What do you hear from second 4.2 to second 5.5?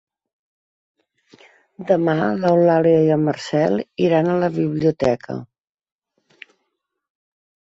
a la biblioteca.